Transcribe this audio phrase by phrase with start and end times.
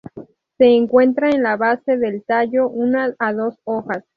[0.57, 4.03] Se encuentra en la base del tallo una a dos hojas.